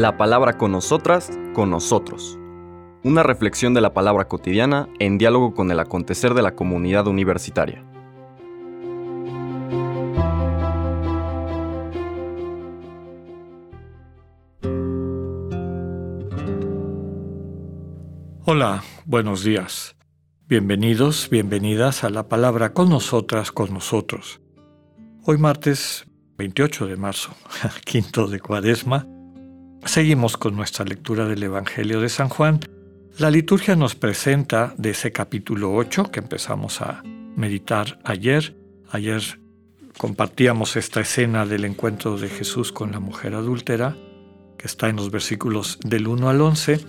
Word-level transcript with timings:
La 0.00 0.16
palabra 0.16 0.56
con 0.56 0.72
nosotras, 0.72 1.30
con 1.52 1.68
nosotros. 1.68 2.38
Una 3.04 3.22
reflexión 3.22 3.74
de 3.74 3.82
la 3.82 3.92
palabra 3.92 4.28
cotidiana 4.28 4.88
en 4.98 5.18
diálogo 5.18 5.52
con 5.52 5.70
el 5.70 5.78
acontecer 5.78 6.32
de 6.32 6.40
la 6.40 6.54
comunidad 6.54 7.06
universitaria. 7.06 7.84
Hola, 18.46 18.82
buenos 19.04 19.44
días. 19.44 19.96
Bienvenidos, 20.46 21.28
bienvenidas 21.28 22.04
a 22.04 22.08
la 22.08 22.26
palabra 22.26 22.72
con 22.72 22.88
nosotras, 22.88 23.52
con 23.52 23.74
nosotros. 23.74 24.40
Hoy 25.26 25.36
martes 25.36 26.06
28 26.38 26.86
de 26.86 26.96
marzo, 26.96 27.32
quinto 27.84 28.28
de 28.28 28.40
cuaresma, 28.40 29.06
seguimos 29.84 30.36
con 30.36 30.56
nuestra 30.56 30.84
lectura 30.84 31.26
del 31.26 31.42
Evangelio 31.42 32.00
de 32.00 32.08
San 32.08 32.28
Juan. 32.28 32.60
La 33.18 33.30
liturgia 33.30 33.76
nos 33.76 33.94
presenta 33.94 34.74
de 34.76 34.90
ese 34.90 35.12
capítulo 35.12 35.74
8 35.74 36.10
que 36.10 36.20
empezamos 36.20 36.80
a 36.80 37.02
meditar 37.36 37.98
ayer. 38.04 38.56
Ayer 38.90 39.22
compartíamos 39.98 40.76
esta 40.76 41.00
escena 41.00 41.46
del 41.46 41.64
encuentro 41.64 42.16
de 42.16 42.28
Jesús 42.28 42.72
con 42.72 42.92
la 42.92 43.00
mujer 43.00 43.34
adúltera, 43.34 43.96
que 44.56 44.66
está 44.66 44.88
en 44.88 44.96
los 44.96 45.10
versículos 45.10 45.78
del 45.84 46.06
1 46.08 46.28
al 46.28 46.40
11 46.40 46.80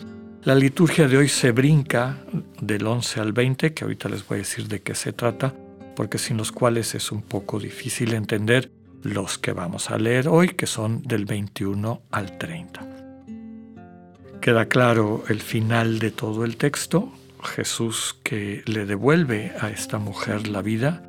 la 0.44 0.56
liturgia 0.56 1.08
de 1.08 1.18
hoy 1.18 1.28
se 1.28 1.52
brinca 1.52 2.18
del 2.60 2.88
11 2.88 3.20
al 3.20 3.32
20, 3.32 3.76
que 3.76 3.84
ahorita 3.84 4.10
les 4.10 4.28
voy 4.28 4.38
a 4.38 4.40
decir 4.40 4.68
de 4.68 4.82
qué 4.82 4.96
se 4.96 5.14
trata, 5.14 5.54
porque 5.96 6.18
sin 6.18 6.38
los 6.38 6.52
cuales 6.52 6.96
es 6.96 7.12
un 7.12 7.22
poco 7.22 7.60
difícil 7.60 8.16
entender 8.16 8.72
los 9.04 9.38
que 9.38 9.54
vamos 9.54 9.90
a 9.90 9.98
leer 9.98 10.28
hoy, 10.28 10.50
que 10.50 10.68
son 10.68 11.02
del 11.04 11.26
21 11.26 12.02
al 12.12 12.38
30. 12.38 12.88
Queda 14.42 14.66
claro 14.66 15.24
el 15.30 15.40
final 15.40 16.00
de 16.00 16.12
todo 16.12 16.46
el 16.46 16.58
texto, 16.58 17.12
Jesús 17.44 18.18
que 18.24 18.64
le 18.66 18.86
devuelve 18.86 19.54
a 19.60 19.70
esta 19.70 20.00
mujer 20.00 20.48
la 20.48 20.62
vida, 20.62 21.04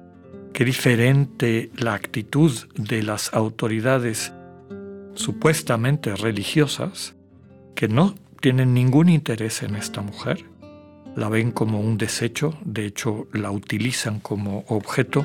qué 0.52 0.64
diferente 0.64 1.70
la 1.76 1.94
actitud 1.94 2.52
de 2.74 3.02
las 3.02 3.32
autoridades 3.32 4.32
supuestamente 5.14 6.14
religiosas, 6.14 7.14
que 7.74 7.88
no 7.88 8.14
tienen 8.40 8.74
ningún 8.74 9.08
interés 9.08 9.62
en 9.62 9.76
esta 9.76 10.02
mujer, 10.02 10.44
la 11.16 11.28
ven 11.28 11.52
como 11.52 11.80
un 11.80 11.98
desecho, 11.98 12.58
de 12.64 12.86
hecho 12.86 13.28
la 13.32 13.50
utilizan 13.50 14.20
como 14.20 14.64
objeto 14.68 15.24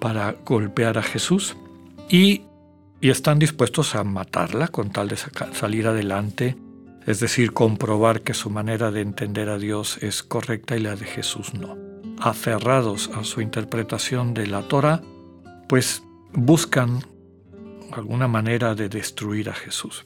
para 0.00 0.36
golpear 0.44 0.98
a 0.98 1.02
Jesús 1.02 1.56
y, 2.08 2.42
están 3.00 3.38
dispuestos 3.38 3.94
a 3.94 4.02
matarla 4.02 4.66
con 4.66 4.90
tal 4.90 5.06
de 5.06 5.16
salir 5.52 5.86
adelante, 5.86 6.56
es 7.06 7.20
decir, 7.20 7.52
comprobar 7.52 8.22
que 8.22 8.34
su 8.34 8.50
manera 8.50 8.90
de 8.90 9.00
entender 9.00 9.48
a 9.48 9.58
Dios 9.58 9.98
es 10.02 10.24
correcta 10.24 10.76
y 10.76 10.80
la 10.80 10.96
de 10.96 11.04
Jesús 11.04 11.54
no. 11.54 11.76
Aferrados 12.18 13.10
a 13.14 13.22
su 13.22 13.40
interpretación 13.42 14.34
de 14.34 14.48
la 14.48 14.62
Torah, 14.62 15.02
pues 15.68 16.02
buscan 16.32 17.04
alguna 17.92 18.26
manera 18.26 18.74
de 18.74 18.88
destruir 18.88 19.50
a 19.50 19.54
Jesús. 19.54 20.04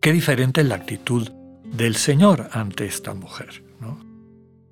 Qué 0.00 0.12
diferente 0.12 0.62
la 0.62 0.76
actitud 0.76 1.28
del 1.64 1.96
Señor 1.96 2.48
ante 2.52 2.86
esta 2.86 3.14
mujer. 3.14 3.64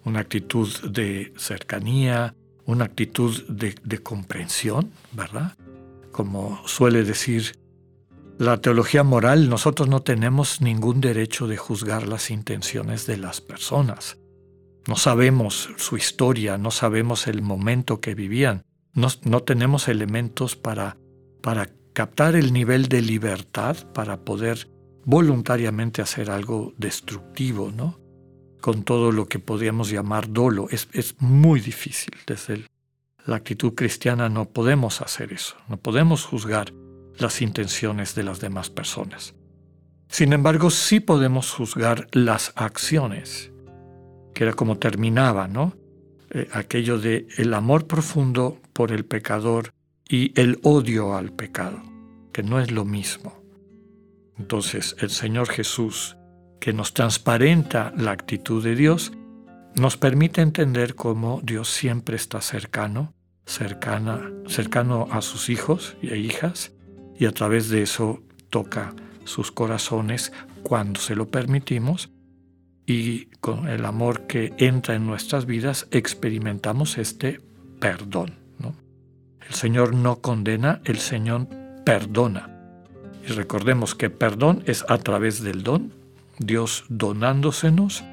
Una 0.05 0.21
actitud 0.21 0.69
de 0.89 1.35
cercanía, 1.37 2.35
una 2.65 2.87
actitud 2.87 3.47
de, 3.49 3.75
de 3.83 3.99
comprensión, 3.99 4.93
¿verdad? 5.13 5.55
Como 6.19 6.61
suele 6.67 7.05
decir 7.05 7.61
la 8.41 8.61
teología 8.61 9.05
moral, 9.05 9.49
nosotros 9.49 9.89
no 9.89 10.03
tenemos 10.03 10.61
ningún 10.61 11.01
derecho 11.01 11.47
de 11.47 11.57
juzgar 11.57 12.09
las 12.09 12.33
intenciones 12.33 13.07
de 13.07 13.19
las 13.19 13.41
personas. 13.41 14.19
No 14.89 14.97
sabemos 14.97 15.69
su 15.77 15.97
historia, 15.97 16.59
no 16.59 16.73
sabemos 16.73 17.29
el 17.29 17.41
momento 17.41 18.01
que 18.01 18.17
vivían, 18.17 18.65
no, 18.95 19.07
no 19.23 19.45
tenemos 19.45 19.87
elementos 19.87 20.57
para, 20.57 20.97
para 21.41 21.71
captar 21.93 22.35
el 22.35 22.53
nivel 22.53 22.89
de 22.89 23.01
libertad 23.01 23.77
para 23.95 24.25
poder 24.25 24.69
voluntariamente 25.05 26.03
hacer 26.03 26.33
algo 26.33 26.75
destructivo, 26.79 27.71
¿no? 27.71 28.01
Con 28.61 28.83
todo 28.83 29.13
lo 29.13 29.29
que 29.29 29.39
podríamos 29.39 29.89
llamar 29.89 30.33
dolo. 30.33 30.67
Es, 30.69 31.15
muy 31.21 31.61
difícil. 31.61 32.11
Desde 32.27 32.65
la 33.29 33.37
actitud 33.37 33.75
cristiana 33.75 34.31
no 34.31 34.47
podemos 34.47 35.03
hacer 35.03 35.35
eso. 35.35 35.55
No 35.69 35.77
podemos 35.77 36.25
juzgar 36.25 36.73
las 37.19 37.43
intenciones 37.43 38.15
de 38.15 38.23
las 38.23 38.41
demás 38.41 38.71
personas. 38.71 39.35
Sin 40.09 40.33
embargo, 40.33 40.71
sí 40.71 41.01
podemos 41.01 41.53
juzgar 41.53 42.07
las 42.13 42.53
acciones, 42.57 43.53
que 44.33 44.45
era 44.45 44.55
como 44.55 44.79
terminaba, 44.79 45.47
¿no? 45.47 45.77
Eh, 46.31 46.49
aquello 46.53 46.99
de 46.99 47.29
el 47.37 47.53
amor 47.53 47.87
profundo 47.87 48.63
por 48.73 48.93
el 48.93 49.05
pecador 49.05 49.75
y 50.09 50.33
el 50.41 50.59
odio 50.63 51.15
al 51.15 51.31
pecado, 51.31 51.83
que 52.33 52.43
no 52.43 52.59
es 52.59 52.71
lo 52.71 52.87
mismo. 52.87 53.43
Entonces 54.39 54.97
el 55.01 55.11
Señor 55.11 55.51
Jesús, 55.51 56.17
que 56.61 56.73
nos 56.73 56.95
transparenta 56.95 57.93
la 57.95 58.13
actitud 58.13 58.65
de 58.65 58.75
Dios, 58.75 59.13
nos 59.75 59.99
permite 59.99 60.41
entender 60.41 60.95
cómo 60.95 61.41
Dios 61.45 61.69
siempre 61.69 62.17
está 62.17 62.41
cercano, 62.41 63.13
cercana, 63.49 64.31
cercano 64.47 65.09
a 65.11 65.23
sus 65.23 65.49
hijos 65.49 65.97
y 66.03 66.13
hijas, 66.15 66.73
y 67.19 67.25
a 67.25 67.33
través 67.33 67.71
de 67.71 67.83
eso 67.83 68.23
toca 68.51 68.95
sus 69.25 69.51
corazones 69.51 70.33
cuando 70.63 71.01
se 71.01 71.17
lo 71.17 71.29
permitimos, 71.29 72.11
y 72.87 73.27
con 73.41 73.69
el 73.69 73.85
amor 73.85 74.27
que 74.27 74.55
entra 74.59 74.95
en 74.95 75.07
nuestras 75.07 75.47
vidas 75.47 75.89
experimentamos 75.91 76.99
este 76.99 77.41
perdón. 77.81 78.39
El 79.49 79.55
Señor 79.55 79.95
no 79.95 80.17
condena, 80.17 80.83
el 80.85 80.99
Señor 80.99 81.49
perdona. 81.85 82.51
Y 83.27 83.33
recordemos 83.33 83.95
que 83.95 84.11
perdón 84.11 84.63
es 84.67 84.85
a 84.91 84.99
través 84.99 85.43
del 85.43 85.63
don. 85.63 85.91
Dios 86.39 86.85
donándosenos 86.91 88.05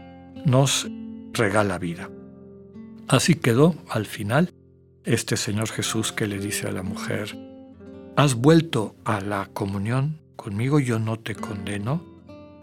nos 0.45 0.87
regala 1.33 1.77
vida. 1.77 2.09
Así 3.09 3.35
quedó 3.35 3.75
al 3.89 4.05
final 4.05 4.53
este 5.05 5.37
Señor 5.37 5.69
Jesús 5.69 6.11
que 6.11 6.27
le 6.27 6.39
dice 6.39 6.67
a 6.67 6.71
la 6.71 6.83
mujer, 6.83 7.37
has 8.15 8.35
vuelto 8.35 8.95
a 9.05 9.21
la 9.21 9.49
comunión 9.53 10.19
conmigo, 10.35 10.79
yo 10.79 10.99
no 10.99 11.19
te 11.19 11.35
condeno, 11.35 12.03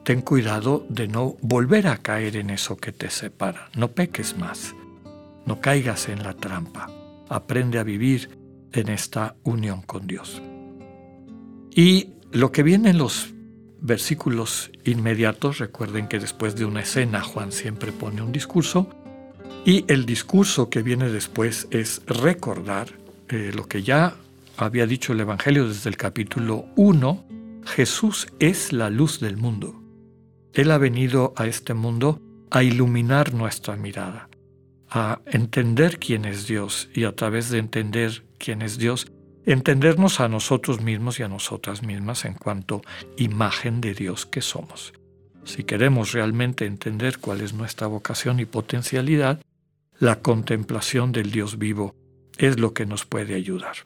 ten 0.04 0.20
cuidado 0.20 0.84
de 0.88 1.08
no 1.08 1.36
volver 1.41 1.86
a 1.86 1.98
caer 1.98 2.36
en 2.36 2.50
eso 2.50 2.76
que 2.76 2.92
te 2.92 3.10
separa, 3.10 3.69
no 3.76 3.92
peques 3.92 4.36
más, 4.36 4.75
no 5.47 5.60
caigas 5.60 6.08
en 6.08 6.22
la 6.22 6.34
trampa, 6.34 6.91
aprende 7.28 7.78
a 7.78 7.84
vivir 7.84 8.38
en 8.72 8.88
esta 8.88 9.36
unión 9.44 9.82
con 9.82 10.06
Dios. 10.06 10.42
Y 11.75 12.14
lo 12.32 12.52
que 12.52 12.62
viene 12.62 12.91
en 12.91 12.98
los 12.98 13.32
versículos 13.81 14.70
inmediatos, 14.84 15.58
recuerden 15.58 16.08
que 16.08 16.19
después 16.19 16.54
de 16.56 16.64
una 16.64 16.81
escena 16.81 17.20
Juan 17.20 17.52
siempre 17.52 17.92
pone 17.92 18.22
un 18.22 18.32
discurso, 18.32 18.88
y 19.65 19.84
el 19.87 20.06
discurso 20.06 20.69
que 20.69 20.83
viene 20.83 21.09
después 21.09 21.69
es 21.71 22.03
recordar 22.06 22.89
eh, 23.28 23.53
lo 23.55 23.69
que 23.69 23.83
ya 23.83 24.17
había 24.56 24.87
dicho 24.87 25.12
el 25.12 25.21
Evangelio 25.21 25.69
desde 25.69 25.89
el 25.89 25.97
capítulo 25.97 26.67
1, 26.77 27.25
Jesús 27.65 28.27
es 28.41 28.73
la 28.73 28.91
luz 28.91 29.21
del 29.21 29.37
mundo. 29.37 29.81
Él 30.53 30.71
ha 30.71 30.78
venido 30.78 31.33
a 31.37 31.47
este 31.47 31.75
mundo 31.75 32.21
a 32.50 32.62
iluminar 32.62 33.34
nuestra 33.34 33.77
mirada, 33.77 34.28
a 34.91 35.21
entender 35.27 35.99
quién 35.99 36.25
es 36.25 36.47
Dios 36.47 36.89
y 36.93 37.05
a 37.05 37.15
través 37.15 37.49
de 37.50 37.59
entender 37.59 38.25
quién 38.39 38.62
es 38.62 38.79
Dios, 38.79 39.11
entendernos 39.47 40.21
a 40.21 40.29
nosotros 40.29 40.81
mismos 40.81 41.21
y 41.21 41.23
a 41.23 41.29
nosotras 41.29 41.83
mismas 41.83 42.25
en 42.25 42.34
cuanto 42.34 42.82
imagen 43.17 43.81
de 43.81 43.94
Dios 43.94 44.26
que 44.26 44.43
somos. 44.43 44.93
Si 45.44 45.65
queremos 45.65 46.12
realmente 46.12 46.67
entender 46.67 47.19
cuál 47.19 47.41
es 47.41 47.53
nuestra 47.55 47.87
vocación 47.87 48.38
y 48.38 48.44
potencialidad, 48.44 49.41
la 50.02 50.20
contemplación 50.20 51.12
del 51.12 51.31
Dios 51.31 51.58
vivo 51.58 51.94
es 52.37 52.58
lo 52.58 52.75
que 52.75 52.87
nos 52.87 53.06
puede 53.06 53.37
ayudar. 53.37 53.76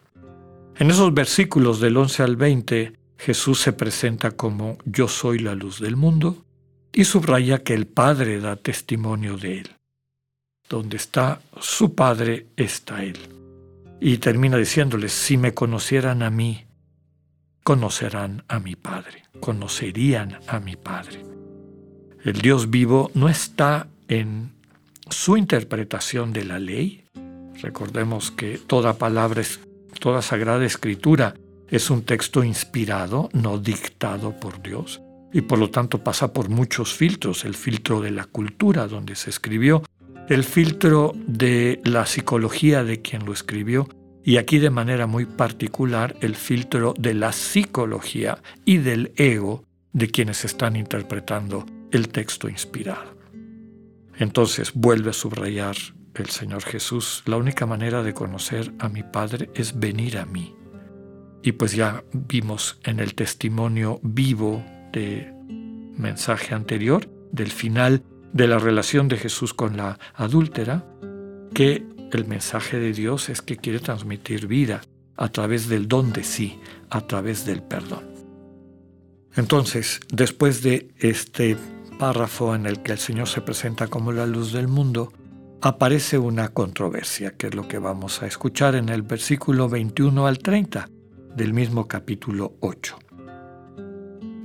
En 0.75 0.89
esos 0.89 1.13
versículos 1.13 1.79
del 1.79 1.95
11 1.95 2.23
al 2.23 2.35
20, 2.35 2.93
Jesús 3.19 3.61
se 3.61 3.71
presenta 3.71 4.31
como 4.31 4.79
yo 4.83 5.07
soy 5.07 5.37
la 5.37 5.53
luz 5.53 5.79
del 5.79 5.95
mundo 5.95 6.43
y 6.91 7.03
subraya 7.03 7.61
que 7.61 7.75
el 7.75 7.85
Padre 7.85 8.39
da 8.39 8.55
testimonio 8.55 9.37
de 9.37 9.59
él. 9.59 9.69
Donde 10.67 10.97
está 10.97 11.39
su 11.61 11.93
Padre 11.93 12.47
está 12.57 13.03
él. 13.03 13.19
Y 14.01 14.17
termina 14.17 14.57
diciéndoles, 14.57 15.11
si 15.11 15.37
me 15.37 15.53
conocieran 15.53 16.23
a 16.23 16.31
mí, 16.31 16.65
conocerán 17.63 18.43
a 18.47 18.57
mi 18.57 18.75
Padre, 18.75 19.21
conocerían 19.39 20.39
a 20.47 20.59
mi 20.59 20.77
Padre. 20.77 21.23
El 22.23 22.41
Dios 22.41 22.71
vivo 22.71 23.11
no 23.13 23.29
está 23.29 23.87
en 24.07 24.56
su 25.09 25.37
interpretación 25.37 26.33
de 26.33 26.45
la 26.45 26.59
ley. 26.59 27.05
Recordemos 27.61 28.31
que 28.31 28.57
toda 28.57 28.93
palabra, 28.97 29.41
toda 29.99 30.21
sagrada 30.21 30.65
escritura 30.65 31.35
es 31.69 31.89
un 31.89 32.03
texto 32.03 32.43
inspirado, 32.43 33.29
no 33.33 33.57
dictado 33.57 34.39
por 34.39 34.61
Dios. 34.61 35.01
y 35.33 35.41
por 35.41 35.59
lo 35.59 35.69
tanto 35.69 36.03
pasa 36.03 36.31
por 36.31 36.47
muchos 36.47 36.93
filtros, 36.93 37.43
el 37.43 37.53
filtro 37.53 37.99
de 37.99 38.11
la 38.11 38.23
cultura 38.23 38.87
donde 38.87 39.13
se 39.15 39.29
escribió, 39.29 39.83
el 40.29 40.45
filtro 40.45 41.13
de 41.27 41.81
la 41.83 42.05
psicología 42.05 42.85
de 42.85 43.01
quien 43.01 43.25
lo 43.25 43.33
escribió 43.33 43.89
y 44.23 44.37
aquí 44.37 44.57
de 44.57 44.69
manera 44.69 45.05
muy 45.05 45.25
particular 45.25 46.15
el 46.21 46.35
filtro 46.35 46.93
de 46.97 47.13
la 47.13 47.33
psicología 47.33 48.39
y 48.65 48.77
del 48.77 49.11
ego 49.15 49.63
de 49.93 50.09
quienes 50.09 50.45
están 50.45 50.75
interpretando 50.75 51.65
el 51.91 52.09
texto 52.09 52.49
inspirado. 52.49 53.16
Entonces 54.17 54.71
vuelve 54.73 55.11
a 55.11 55.13
subrayar 55.13 55.75
el 56.15 56.29
Señor 56.29 56.63
Jesús, 56.63 57.23
la 57.25 57.37
única 57.37 57.65
manera 57.65 58.03
de 58.03 58.13
conocer 58.13 58.73
a 58.79 58.89
mi 58.89 59.03
Padre 59.03 59.49
es 59.53 59.79
venir 59.79 60.17
a 60.17 60.25
mí. 60.25 60.55
Y 61.43 61.53
pues 61.53 61.73
ya 61.73 62.03
vimos 62.11 62.79
en 62.83 62.99
el 62.99 63.13
testimonio 63.13 63.99
vivo 64.03 64.63
de 64.91 65.31
mensaje 65.95 66.55
anterior, 66.55 67.09
del 67.31 67.51
final 67.51 68.03
de 68.33 68.47
la 68.47 68.59
relación 68.59 69.07
de 69.07 69.17
Jesús 69.17 69.53
con 69.53 69.77
la 69.77 69.99
adúltera, 70.15 70.85
que 71.53 71.85
el 72.11 72.25
mensaje 72.25 72.79
de 72.79 72.93
Dios 72.93 73.29
es 73.29 73.41
que 73.41 73.57
quiere 73.57 73.79
transmitir 73.79 74.47
vida 74.47 74.81
a 75.15 75.29
través 75.29 75.67
del 75.67 75.87
don 75.87 76.13
de 76.13 76.23
sí, 76.23 76.59
a 76.89 77.01
través 77.01 77.45
del 77.45 77.61
perdón. 77.61 78.05
Entonces, 79.35 79.99
después 80.11 80.63
de 80.63 80.93
este 80.97 81.57
párrafo 81.97 82.55
en 82.55 82.65
el 82.65 82.81
que 82.81 82.93
el 82.93 82.97
Señor 82.97 83.27
se 83.27 83.41
presenta 83.41 83.87
como 83.87 84.11
la 84.11 84.25
luz 84.25 84.53
del 84.53 84.67
mundo, 84.67 85.11
aparece 85.61 86.17
una 86.17 86.49
controversia, 86.49 87.31
que 87.31 87.47
es 87.47 87.55
lo 87.55 87.67
que 87.67 87.79
vamos 87.79 88.21
a 88.21 88.27
escuchar 88.27 88.75
en 88.75 88.89
el 88.89 89.01
versículo 89.01 89.67
21 89.69 90.27
al 90.27 90.39
30 90.39 90.89
del 91.35 91.53
mismo 91.53 91.87
capítulo 91.87 92.53
8. 92.61 92.97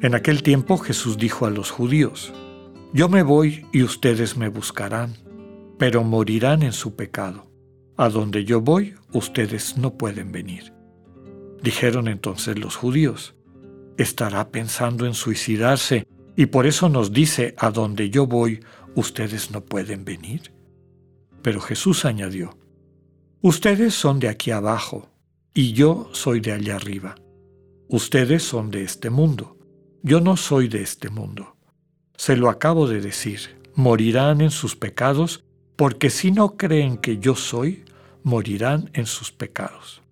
En 0.02 0.14
aquel 0.14 0.43
tiempo 0.43 0.78
Jesús 0.78 1.16
dijo 1.16 1.46
a 1.46 1.50
los 1.50 1.70
judíos, 1.70 2.32
Yo 2.93 3.08
me 3.08 3.22
voy 3.22 3.66
y 3.72 3.82
ustedes 3.82 4.37
me 4.37 4.49
buscarán, 4.49 5.14
pero 5.78 6.02
morirán 6.02 6.62
en 6.62 6.72
su 6.72 6.96
pecado. 6.96 7.46
A 7.96 8.08
donde 8.08 8.44
yo 8.44 8.60
voy, 8.60 8.94
ustedes 9.12 9.76
no 9.76 9.94
pueden 9.94 10.32
venir. 10.32 10.72
Dijeron 11.62 12.08
entonces 12.08 12.58
los 12.58 12.75
judíos, 12.75 13.37
¿estará 13.96 14.49
pensando 14.49 15.06
en 15.06 15.14
suicidarse 15.14 16.06
y 16.37 16.46
por 16.46 16.67
eso 16.67 16.88
nos 16.88 17.12
dice, 17.12 17.55
a 17.58 17.70
donde 17.70 18.11
yo 18.11 18.26
voy, 18.26 18.61
ustedes 18.94 19.50
no 19.50 19.62
pueden 19.62 20.05
venir? 20.05 20.52
Pero 21.43 21.61
Jesús 21.61 22.05
añadió, 22.05 22.56
Ustedes 23.40 23.94
son 23.94 24.20
de 24.20 24.29
aquí 24.29 24.52
abajo, 24.52 25.11
y 25.52 25.73
yo 25.73 26.08
soy 26.12 26.40
de 26.40 26.52
allá 26.52 26.76
arriba. 26.76 27.17
Ustedes 27.88 28.44
son 28.44 28.70
de 28.70 28.84
este 28.84 29.11
mundo, 29.11 29.58
yo 30.02 30.20
no 30.20 30.37
soy 30.37 30.69
de 30.69 30.81
este 30.81 31.11
mundo. 31.11 31.56
Se 32.17 32.37
lo 32.37 32.49
acabo 32.49 32.87
de 32.87 33.00
decir, 33.00 33.61
morirán 33.75 34.40
en 34.40 34.50
sus 34.50 34.76
pecados, 34.76 35.44
porque 35.76 36.08
si 36.08 36.31
no 36.31 36.56
creen 36.56 36.99
que 36.99 37.19
yo 37.19 37.35
soy, 37.35 37.85
morirán 38.23 38.90
en 38.94 39.06
sus 39.06 39.32
pecados. 39.32 40.02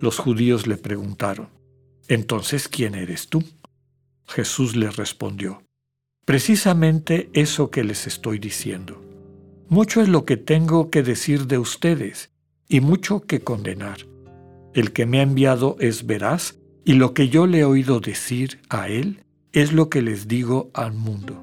Los 0.00 0.18
judíos 0.18 0.66
le 0.66 0.76
preguntaron, 0.76 1.48
Entonces, 2.06 2.68
¿quién 2.68 2.94
eres 2.94 3.28
tú? 3.28 3.42
Jesús 4.26 4.76
les 4.76 4.96
respondió, 4.96 5.62
Precisamente 6.24 7.28
eso 7.34 7.70
que 7.70 7.84
les 7.84 8.06
estoy 8.06 8.38
diciendo. 8.38 9.02
Mucho 9.68 10.00
es 10.00 10.08
lo 10.08 10.24
que 10.24 10.38
tengo 10.38 10.90
que 10.90 11.02
decir 11.02 11.46
de 11.46 11.58
ustedes 11.58 12.30
y 12.66 12.80
mucho 12.80 13.20
que 13.20 13.40
condenar. 13.40 13.98
El 14.72 14.92
que 14.92 15.04
me 15.04 15.20
ha 15.20 15.22
enviado 15.22 15.76
es 15.80 16.06
veraz 16.06 16.56
y 16.84 16.94
lo 16.94 17.12
que 17.12 17.28
yo 17.28 17.46
le 17.46 17.60
he 17.60 17.64
oído 17.64 18.00
decir 18.00 18.60
a 18.70 18.88
él 18.88 19.24
es 19.52 19.72
lo 19.72 19.90
que 19.90 20.00
les 20.00 20.26
digo 20.26 20.70
al 20.72 20.94
mundo. 20.94 21.42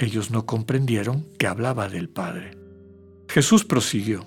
Ellos 0.00 0.30
no 0.30 0.46
comprendieron 0.46 1.26
que 1.38 1.46
hablaba 1.46 1.88
del 1.88 2.08
Padre. 2.08 2.56
Jesús 3.28 3.64
prosiguió, 3.64 4.24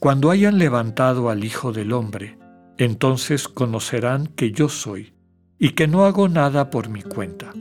Cuando 0.00 0.30
hayan 0.30 0.58
levantado 0.58 1.30
al 1.30 1.44
Hijo 1.44 1.72
del 1.72 1.92
Hombre, 1.92 2.38
entonces 2.76 3.48
conocerán 3.48 4.26
que 4.26 4.50
yo 4.50 4.68
soy 4.68 5.12
y 5.58 5.70
que 5.70 5.88
no 5.88 6.04
hago 6.04 6.28
nada 6.28 6.70
por 6.70 6.88
mi 6.88 7.02
cuenta. 7.02 7.52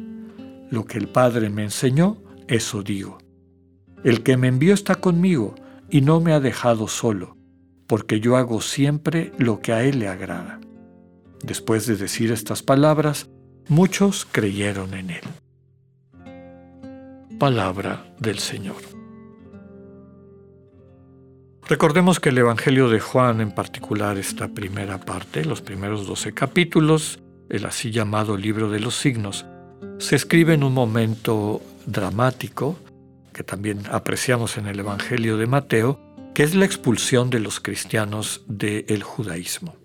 Lo 0.70 0.86
que 0.86 0.98
el 0.98 1.08
Padre 1.08 1.50
me 1.50 1.64
enseñó, 1.64 2.18
eso 2.48 2.84
digo. 2.84 3.18
El 4.04 4.24
que 4.24 4.38
me 4.38 4.48
envió 4.48 4.74
está 4.74 4.96
conmigo 4.96 5.56
y 5.90 6.02
no 6.02 6.20
me 6.20 6.34
ha 6.34 6.40
dejado 6.40 6.88
solo, 6.88 7.38
porque 7.88 8.20
yo 8.20 8.38
hago 8.38 8.62
siempre 8.62 9.32
lo 9.38 9.60
que 9.60 9.74
a 9.74 9.84
Él 9.84 10.00
le 10.00 10.08
agrada. 10.08 10.60
Después 11.44 11.88
de 11.88 11.96
decir 11.96 12.32
estas 12.32 12.64
palabras, 12.64 13.30
muchos 13.68 14.28
creyeron 14.32 14.94
en 14.94 15.10
Él. 15.12 15.24
Palabra 17.40 18.14
del 18.20 18.40
Señor. 18.40 18.78
Recordemos 21.70 22.20
que 22.20 22.30
el 22.30 22.38
Evangelio 22.38 22.90
de 22.90 23.00
Juan, 23.00 23.42
en 23.42 23.52
particular 23.52 24.18
esta 24.18 24.48
primera 24.48 25.00
parte, 25.00 25.44
los 25.44 25.62
primeros 25.62 26.08
doce 26.08 26.34
capítulos, 26.34 27.20
el 27.50 27.66
así 27.66 27.92
llamado 27.92 28.38
libro 28.38 28.70
de 28.70 28.80
los 28.80 28.96
signos, 28.96 29.46
se 30.00 30.16
escribe 30.16 30.54
en 30.54 30.64
un 30.64 30.74
momento 30.74 31.62
dramático 31.86 32.78
que 33.34 33.44
también 33.44 33.84
apreciamos 33.92 34.58
en 34.58 34.68
el 34.68 34.80
Evangelio 34.80 35.38
de 35.38 35.48
Mateo, 35.48 36.00
que 36.34 36.44
es 36.44 36.56
la 36.56 36.66
expulsión 36.66 37.30
de 37.30 37.40
los 37.40 37.60
cristianos 37.60 38.42
del 38.48 39.04
judaísmo. 39.04 39.76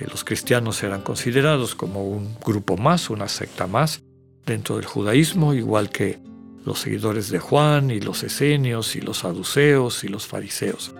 Eh, 0.00 0.06
los 0.10 0.24
cristianos 0.24 0.82
eran 0.82 1.02
considerados 1.02 1.74
como 1.74 2.04
un 2.04 2.36
grupo 2.44 2.76
más, 2.76 3.10
una 3.10 3.28
secta 3.28 3.66
más 3.66 4.02
dentro 4.44 4.76
del 4.76 4.86
judaísmo, 4.86 5.54
igual 5.54 5.90
que 5.90 6.18
los 6.64 6.80
seguidores 6.80 7.30
de 7.30 7.38
Juan 7.38 7.90
y 7.90 8.00
los 8.00 8.24
esenios 8.24 8.96
y 8.96 9.00
los 9.00 9.18
saduceos 9.18 10.02
y 10.04 10.08
los 10.08 10.26
fariseos. 10.26 10.94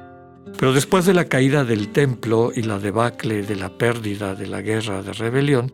Pero 0.58 0.72
después 0.72 1.04
de 1.04 1.14
la 1.14 1.26
caída 1.26 1.64
del 1.64 1.88
templo 1.88 2.52
y 2.54 2.62
la 2.62 2.78
debacle 2.78 3.42
de 3.42 3.56
la 3.56 3.76
pérdida 3.76 4.34
de 4.34 4.46
la 4.46 4.62
guerra 4.62 5.02
de 5.02 5.12
rebelión, 5.12 5.72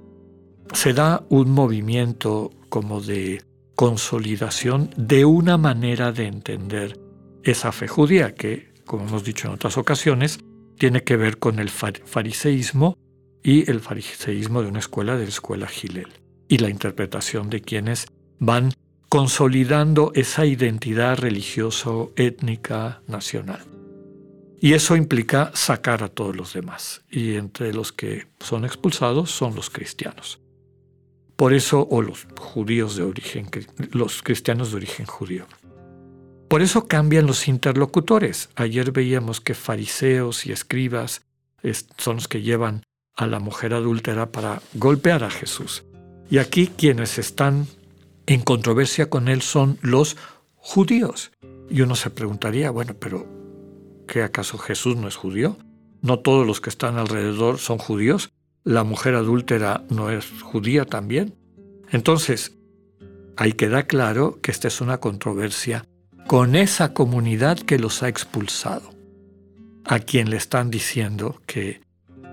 se 0.73 0.93
da 0.93 1.25
un 1.29 1.51
movimiento 1.51 2.51
como 2.69 3.01
de 3.01 3.43
consolidación 3.75 4.91
de 4.97 5.25
una 5.25 5.59
manera 5.59 6.13
de 6.13 6.27
entender 6.27 6.99
esa 7.43 7.73
fe 7.73 7.89
judía 7.89 8.35
que, 8.35 8.73
como 8.85 9.07
hemos 9.07 9.25
dicho 9.25 9.49
en 9.49 9.55
otras 9.55 9.77
ocasiones, 9.77 10.39
tiene 10.79 11.05
que 11.05 11.17
ver 11.17 11.39
con 11.39 11.59
el 11.59 11.69
fariseísmo 11.69 12.97
y 13.43 13.71
el 13.71 13.81
fariseísmo 13.81 14.63
de 14.63 14.69
una 14.69 14.79
escuela 14.79 15.17
de 15.17 15.25
la 15.25 15.29
escuela 15.29 15.67
Gilel 15.67 16.09
y 16.49 16.59
la 16.59 16.71
interpretación 16.71 17.51
de 17.51 17.61
quienes 17.61 18.07
van 18.39 18.73
consolidando 19.09 20.13
esa 20.15 20.47
identidad 20.47 21.19
religioso-étnica 21.19 23.03
nacional. 23.07 23.72
Y 24.63 24.75
eso 24.75 24.95
implica 24.95 25.51
sacar 25.55 26.05
a 26.05 26.09
todos 26.09 26.37
los 26.37 26.53
demás. 26.53 27.03
Y 27.11 27.35
entre 27.35 27.75
los 27.75 27.91
que 27.91 28.29
son 28.39 28.65
expulsados 28.65 29.33
son 29.33 29.57
los 29.57 29.71
cristianos. 29.71 30.41
Por 31.35 31.53
eso, 31.53 31.89
o 31.91 32.01
los 32.01 32.29
judíos 32.39 32.95
de 32.95 33.03
origen, 33.03 33.49
los 33.91 34.23
cristianos 34.23 34.71
de 34.71 34.77
origen 34.77 35.07
judío. 35.07 35.47
Por 36.47 36.63
eso 36.63 36.87
cambian 36.87 37.27
los 37.27 37.49
interlocutores. 37.49 38.51
Ayer 38.55 38.93
veíamos 38.93 39.41
que 39.41 39.55
fariseos 39.55 40.47
y 40.47 40.53
escribas 40.53 41.23
son 41.99 42.17
los 42.17 42.29
que 42.29 42.43
llevan 42.43 42.85
a 43.17 43.27
la 43.27 43.41
mujer 43.41 43.75
adúltera 43.75 44.31
para 44.31 44.63
golpear 44.75 45.25
a 45.25 45.31
Jesús. 45.31 45.83
Y 46.31 46.39
aquí 46.39 46.69
quienes 46.69 47.19
están 47.19 47.67
en 48.27 48.43
controversia 48.43 49.11
con 49.11 49.27
él 49.27 49.43
son 49.43 49.77
los 49.83 50.17
judíos. 50.55 51.33
Y 51.69 51.81
uno 51.81 51.97
se 51.97 52.11
preguntaría, 52.11 52.71
bueno, 52.71 52.95
pero 52.95 53.42
¿qué 54.13 54.23
acaso 54.23 54.59
Jesús 54.59 54.97
no 54.97 55.09
es 55.09 55.17
judío? 55.17 55.57
¿No 56.03 56.19
todos 56.19 56.47
los 56.47 56.61
que 56.61 56.71
están 56.71 56.99
alrededor 56.99 57.59
son 57.59 57.79
judíos? 57.79 58.31
la 58.65 58.85
mujer 58.85 59.15
adúltera 59.15 59.85
no 59.91 60.11
es 60.11 60.27
judía 60.43 60.85
también. 60.85 61.35
Entonces, 61.91 62.57
ahí 63.37 63.53
queda 63.53 63.85
claro 63.85 64.39
que 64.41 64.51
esta 64.51 64.69
es 64.69 64.81
una 64.81 64.99
controversia 64.99 65.85
con 66.27 66.55
esa 66.55 66.95
comunidad 66.95 67.59
que 67.59 67.79
los 67.79 68.03
ha 68.03 68.09
expulsado, 68.09 68.91
a 69.85 69.99
quien 69.99 70.31
le 70.31 70.37
están 70.37 70.71
diciendo 70.71 71.41
que, 71.47 71.81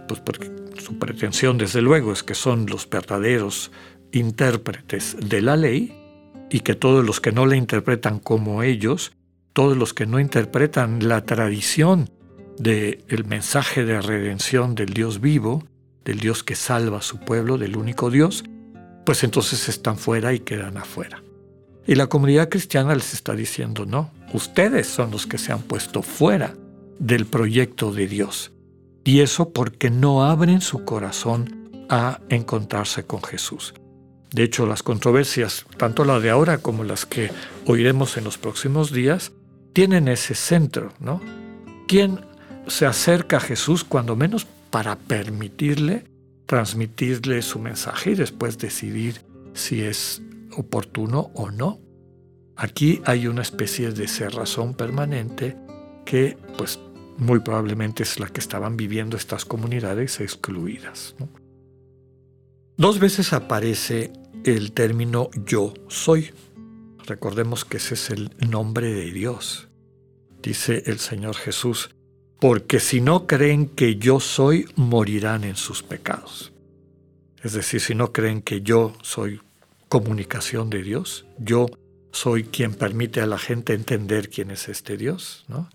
pues 0.07 0.19
porque 0.19 0.51
su 0.77 0.99
pretensión 0.99 1.57
desde 1.57 1.81
luego 1.81 2.13
es 2.13 2.23
que 2.23 2.35
son 2.35 2.67
los 2.67 2.87
verdaderos 2.89 3.71
intérpretes 4.11 5.17
de 5.19 5.41
la 5.41 5.57
ley 5.57 5.95
y 6.51 6.61
que 6.61 6.75
todos 6.75 7.03
los 7.05 7.19
que 7.19 7.31
no 7.31 7.45
la 7.45 7.55
interpretan 7.55 8.19
como 8.19 8.63
ellos, 8.63 9.13
todos 9.53 9.77
los 9.77 9.93
que 9.93 10.05
no 10.05 10.19
interpretan 10.19 11.07
la 11.07 11.25
tradición 11.25 12.09
del 12.57 13.03
el 13.07 13.25
mensaje 13.25 13.85
de 13.85 14.01
redención 14.01 14.75
del 14.75 14.93
Dios 14.93 15.21
vivo, 15.21 15.63
del 16.05 16.19
Dios 16.19 16.43
que 16.43 16.55
salva 16.55 16.99
a 16.99 17.01
su 17.01 17.19
pueblo, 17.19 17.57
del 17.57 17.77
único 17.77 18.09
Dios, 18.09 18.43
pues 19.05 19.23
entonces 19.23 19.69
están 19.69 19.97
fuera 19.97 20.33
y 20.33 20.39
quedan 20.39 20.77
afuera. 20.77 21.23
Y 21.87 21.95
la 21.95 22.07
comunidad 22.07 22.49
cristiana 22.49 22.93
les 22.93 23.13
está 23.13 23.33
diciendo, 23.33 23.85
no, 23.85 24.11
ustedes 24.33 24.87
son 24.87 25.11
los 25.11 25.25
que 25.25 25.37
se 25.37 25.51
han 25.51 25.61
puesto 25.61 26.03
fuera 26.03 26.53
del 26.99 27.25
proyecto 27.25 27.91
de 27.91 28.07
Dios. 28.07 28.51
Y 29.03 29.21
eso 29.21 29.51
porque 29.51 29.89
no 29.89 30.23
abren 30.25 30.61
su 30.61 30.85
corazón 30.85 31.71
a 31.89 32.19
encontrarse 32.29 33.05
con 33.05 33.23
Jesús. 33.23 33.73
De 34.31 34.43
hecho, 34.43 34.67
las 34.67 34.83
controversias, 34.83 35.65
tanto 35.77 36.05
la 36.05 36.19
de 36.19 36.29
ahora 36.29 36.59
como 36.59 36.83
las 36.83 37.07
que 37.07 37.31
oiremos 37.65 38.17
en 38.17 38.25
los 38.25 38.37
próximos 38.37 38.91
días, 38.91 39.31
tienen 39.79 40.09
ese 40.09 40.35
centro, 40.35 40.91
¿no? 40.99 41.21
¿Quién 41.87 42.19
se 42.67 42.85
acerca 42.85 43.37
a 43.37 43.39
Jesús 43.39 43.85
cuando 43.85 44.13
menos 44.13 44.45
para 44.69 44.97
permitirle 44.97 46.03
transmitirle 46.45 47.41
su 47.41 47.59
mensaje 47.59 48.11
y 48.11 48.15
después 48.15 48.57
decidir 48.57 49.21
si 49.53 49.79
es 49.79 50.21
oportuno 50.57 51.31
o 51.33 51.49
no? 51.49 51.79
Aquí 52.57 53.01
hay 53.05 53.27
una 53.27 53.41
especie 53.41 53.91
de 53.91 54.09
cerrazón 54.09 54.73
permanente 54.73 55.55
que 56.03 56.37
pues 56.57 56.77
muy 57.17 57.39
probablemente 57.39 58.03
es 58.03 58.19
la 58.19 58.27
que 58.27 58.41
estaban 58.41 58.75
viviendo 58.75 59.15
estas 59.15 59.45
comunidades 59.45 60.19
excluidas. 60.19 61.15
Dos 62.75 62.99
veces 62.99 63.31
aparece 63.31 64.11
el 64.43 64.73
término 64.73 65.29
yo 65.45 65.73
soy. 65.87 66.33
Recordemos 67.05 67.63
que 67.63 67.77
ese 67.77 67.93
es 67.93 68.09
el 68.09 68.35
nombre 68.41 68.93
de 68.93 69.13
Dios. 69.13 69.68
Dice 70.41 70.83
el 70.85 70.99
Señor 70.99 71.35
Jesús, 71.35 71.89
porque 72.39 72.79
si 72.79 73.01
no 73.01 73.27
creen 73.27 73.67
que 73.67 73.97
yo 73.97 74.19
soy, 74.19 74.65
morirán 74.75 75.43
en 75.43 75.55
sus 75.55 75.83
pecados. 75.83 76.53
Es 77.43 77.53
decir, 77.53 77.81
si 77.81 77.95
no 77.95 78.11
creen 78.11 78.41
que 78.41 78.61
yo 78.61 78.93
soy 79.01 79.41
comunicación 79.89 80.69
de 80.69 80.83
Dios, 80.83 81.25
yo 81.37 81.67
soy 82.11 82.43
quien 82.43 82.73
permite 82.73 83.21
a 83.21 83.25
la 83.25 83.37
gente 83.37 83.73
entender 83.73 84.29
quién 84.29 84.51
es 84.51 84.69
este 84.69 84.97
Dios, 84.97 85.45
¿no? 85.47 85.69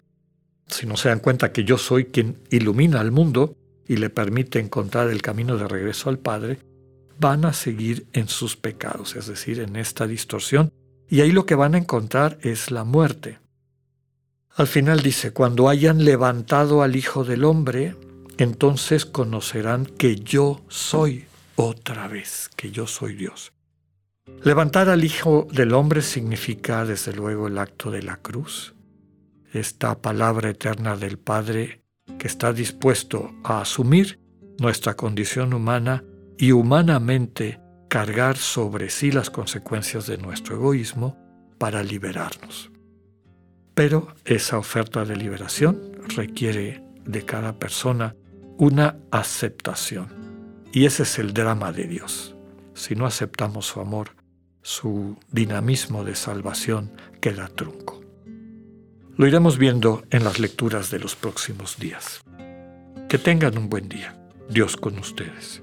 Si 0.66 0.86
no 0.86 0.96
se 0.96 1.08
dan 1.08 1.20
cuenta 1.20 1.52
que 1.52 1.64
yo 1.64 1.76
soy 1.78 2.06
quien 2.06 2.38
ilumina 2.50 3.00
al 3.00 3.12
mundo 3.12 3.56
y 3.86 3.96
le 3.96 4.08
permite 4.08 4.58
encontrar 4.58 5.10
el 5.10 5.20
camino 5.20 5.56
de 5.58 5.68
regreso 5.68 6.08
al 6.08 6.18
Padre, 6.18 6.58
van 7.20 7.44
a 7.44 7.52
seguir 7.52 8.06
en 8.12 8.28
sus 8.28 8.56
pecados, 8.56 9.14
es 9.16 9.26
decir, 9.26 9.60
en 9.60 9.76
esta 9.76 10.06
distorsión, 10.06 10.72
y 11.08 11.20
ahí 11.20 11.32
lo 11.32 11.46
que 11.46 11.54
van 11.54 11.74
a 11.74 11.78
encontrar 11.78 12.38
es 12.42 12.70
la 12.70 12.84
muerte. 12.84 13.38
Al 14.56 14.68
final 14.68 15.00
dice, 15.02 15.32
cuando 15.32 15.68
hayan 15.68 16.04
levantado 16.04 16.82
al 16.82 16.94
Hijo 16.94 17.24
del 17.24 17.42
Hombre, 17.42 17.96
entonces 18.38 19.04
conocerán 19.04 19.84
que 19.84 20.16
yo 20.16 20.62
soy 20.68 21.26
otra 21.56 22.06
vez, 22.06 22.50
que 22.54 22.70
yo 22.70 22.86
soy 22.86 23.16
Dios. 23.16 23.52
Levantar 24.44 24.88
al 24.88 25.02
Hijo 25.02 25.48
del 25.50 25.74
Hombre 25.74 26.02
significa 26.02 26.84
desde 26.84 27.12
luego 27.12 27.48
el 27.48 27.58
acto 27.58 27.90
de 27.90 28.02
la 28.02 28.18
cruz, 28.18 28.74
esta 29.52 30.00
palabra 30.00 30.50
eterna 30.50 30.96
del 30.96 31.18
Padre 31.18 31.82
que 32.18 32.28
está 32.28 32.52
dispuesto 32.52 33.34
a 33.42 33.60
asumir 33.60 34.20
nuestra 34.60 34.94
condición 34.94 35.52
humana 35.52 36.04
y 36.38 36.52
humanamente 36.52 37.60
cargar 37.88 38.36
sobre 38.36 38.88
sí 38.88 39.10
las 39.10 39.30
consecuencias 39.30 40.06
de 40.06 40.18
nuestro 40.18 40.54
egoísmo 40.54 41.18
para 41.58 41.82
liberarnos. 41.82 42.73
Pero 43.74 44.14
esa 44.24 44.58
oferta 44.58 45.04
de 45.04 45.16
liberación 45.16 45.92
requiere 46.16 46.84
de 47.04 47.24
cada 47.24 47.58
persona 47.58 48.14
una 48.56 48.98
aceptación. 49.10 50.08
Y 50.72 50.86
ese 50.86 51.02
es 51.02 51.18
el 51.18 51.34
drama 51.34 51.72
de 51.72 51.84
Dios. 51.84 52.36
Si 52.74 52.94
no 52.94 53.06
aceptamos 53.06 53.66
su 53.66 53.80
amor, 53.80 54.10
su 54.62 55.16
dinamismo 55.30 56.04
de 56.04 56.14
salvación 56.14 56.92
queda 57.20 57.48
trunco. 57.48 58.00
Lo 59.16 59.26
iremos 59.26 59.58
viendo 59.58 60.04
en 60.10 60.24
las 60.24 60.38
lecturas 60.40 60.90
de 60.90 60.98
los 60.98 61.14
próximos 61.14 61.78
días. 61.78 62.20
Que 63.08 63.18
tengan 63.18 63.58
un 63.58 63.68
buen 63.68 63.88
día. 63.88 64.18
Dios 64.48 64.76
con 64.76 64.98
ustedes. 64.98 65.62